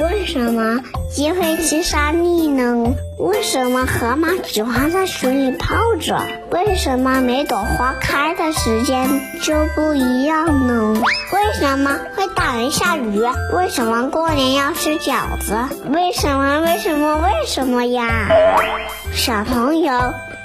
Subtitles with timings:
[0.00, 2.96] 为什么鸡会吃沙粒呢？
[3.16, 6.20] 为什么河马喜欢在水里泡着？
[6.50, 9.08] 为什么每朵花开的时间
[9.40, 11.00] 就不一样呢？
[11.32, 13.20] 为什么会打雷下雨？
[13.52, 15.54] 为什么过年要吃饺子？
[15.88, 16.60] 为什么？
[16.62, 17.18] 为什么？
[17.18, 18.28] 为什么呀？
[19.12, 19.92] 小朋友，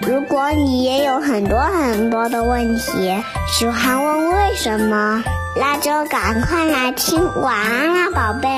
[0.02, 5.24] 如果你也有很多很多的问题，喜欢问为什么，
[5.58, 8.50] 那就赶快来听晚安啦，宝贝。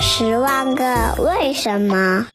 [0.00, 2.26] 十万个为什么？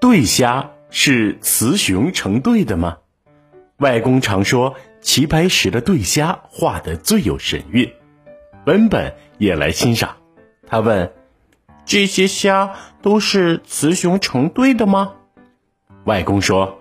[0.00, 2.98] 对虾是雌雄成对的吗？
[3.78, 7.92] 外公常说齐白石的对虾画的最有神韵，
[8.64, 10.16] 本本也来欣赏。
[10.68, 11.12] 他问：
[11.84, 15.14] 这些虾都是雌雄成对的吗？
[16.06, 16.78] 外公说：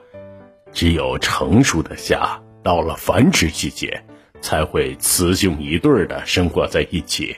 [0.71, 4.03] 只有成熟的虾到了繁殖季节，
[4.39, 7.35] 才会雌雄一对的生活在一起。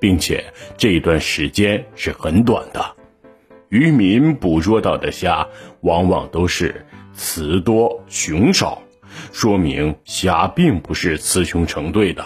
[0.00, 0.42] 并且
[0.76, 2.96] 这段时间是很短的，
[3.68, 5.46] 渔民捕捉到的虾
[5.82, 8.82] 往往都是雌多雄少，
[9.30, 12.24] 说明虾并不是雌雄成对的。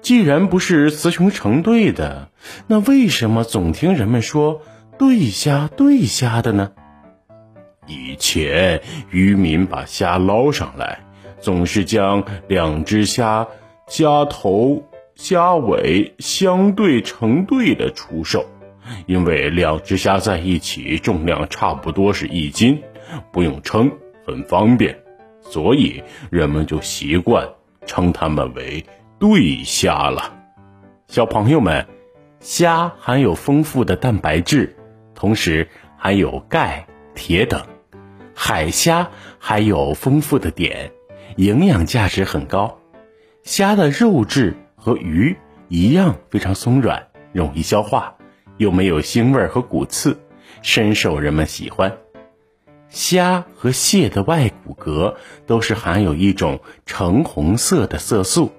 [0.00, 2.30] 既然不是雌雄成对的，
[2.66, 4.62] 那为什么总听人们说
[4.98, 6.72] 对虾对虾的呢？
[7.86, 11.00] 以前渔民把虾捞上来，
[11.40, 13.46] 总是将两只虾
[13.86, 14.82] 虾头。
[15.14, 18.44] 虾尾相对成对的出售，
[19.06, 22.82] 因为两只虾在一起重量差不多是一斤，
[23.32, 23.90] 不用称，
[24.26, 24.98] 很方便，
[25.40, 27.48] 所以人们就习惯
[27.86, 28.84] 称它们为
[29.18, 30.34] 对虾了。
[31.08, 31.86] 小朋友们，
[32.40, 34.76] 虾含有丰富的蛋白质，
[35.14, 37.64] 同时含有钙、铁等，
[38.36, 40.92] 海虾还有丰富的碘，
[41.36, 42.78] 营养价值很高。
[43.42, 44.54] 虾的肉质。
[44.78, 48.14] 和鱼一样非常松软，容易消化，
[48.56, 50.16] 又没有腥味和骨刺，
[50.62, 51.92] 深受人们喜欢。
[52.88, 58.52] 虾和蟹的外骨骼都是含有一种橙红色的色素，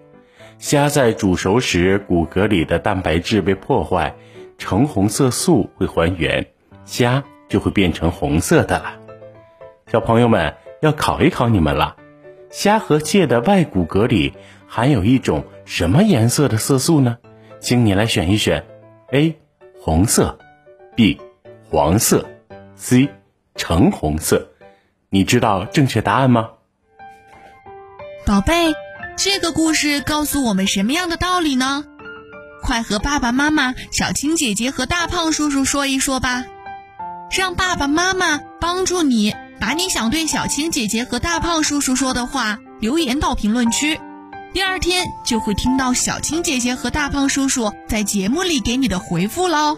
[0.59, 4.13] 虾在煮熟时，骨骼里的蛋白质被破坏，
[4.57, 6.45] 橙红色素会还原，
[6.83, 9.06] 虾就会变成红色的了。
[9.89, 11.95] 小朋友们要考一考你们了，
[12.49, 14.33] 虾和蟹的外骨骼里。
[14.69, 17.19] 含有一种什么颜色的色素呢？
[17.61, 18.65] 请你来选一选
[19.11, 19.39] ：A.
[19.79, 20.37] 红色
[20.93, 21.21] ，B.
[21.69, 22.27] 黄色
[22.75, 23.09] ，C.
[23.55, 24.51] 橙红色。
[25.09, 26.49] 你知道正确答案吗？
[28.25, 28.73] 宝贝，
[29.15, 31.85] 这个故事告诉我们什么样的道理呢？
[32.61, 36.43] 快和爸爸妈妈、小青姐姐和大胖叔叔说一说吧，
[37.31, 43.99] 让爸爸妈妈帮助你把你想对小青姐姐和大胖叔叔说的话留言到评论区。
[44.53, 49.77] 第二天就会听到小青姐姐和大胖叔叔在节目里给你的回复喽。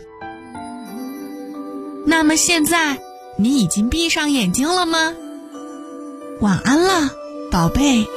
[2.05, 2.97] 那么现在
[3.37, 5.13] 你已经闭上眼睛了吗？
[6.39, 7.09] 晚安了，
[7.51, 8.07] 宝贝。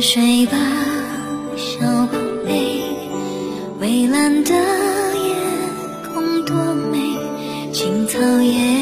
[0.00, 0.56] 睡吧，
[1.56, 2.82] 小宝贝。
[3.80, 5.34] 蔚蓝的夜
[6.12, 6.54] 空多
[6.90, 6.98] 美，
[7.72, 8.77] 青草也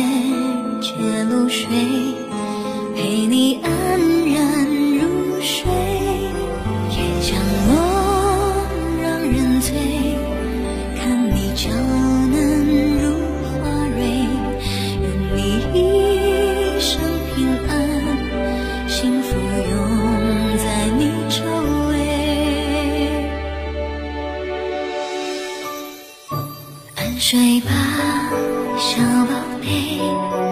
[27.29, 27.73] 睡吧
[28.79, 30.46] 小宝贝。